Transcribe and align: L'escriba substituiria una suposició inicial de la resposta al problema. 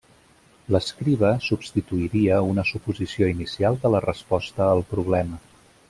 L'escriba 0.75 1.29
substituiria 1.49 2.39
una 2.55 2.65
suposició 2.71 3.31
inicial 3.35 3.79
de 3.85 3.93
la 3.97 4.03
resposta 4.11 4.71
al 4.79 4.87
problema. 4.97 5.41